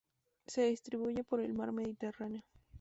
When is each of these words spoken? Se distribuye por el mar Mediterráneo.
Se 0.47 0.63
distribuye 0.63 1.23
por 1.23 1.41
el 1.41 1.53
mar 1.53 1.71
Mediterráneo. 1.73 2.41